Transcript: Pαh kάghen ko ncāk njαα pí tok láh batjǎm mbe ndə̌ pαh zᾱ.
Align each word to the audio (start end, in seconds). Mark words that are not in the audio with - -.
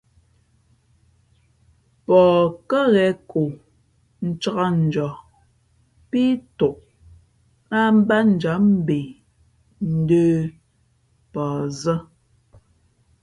Pαh 2.05 2.41
kάghen 2.69 3.13
ko 3.31 3.41
ncāk 4.27 4.57
njαα 4.85 5.15
pí 6.09 6.23
tok 6.57 6.77
láh 7.71 7.91
batjǎm 8.07 8.63
mbe 8.79 8.99
ndə̌ 9.95 10.31
pαh 11.33 11.59
zᾱ. 11.81 11.95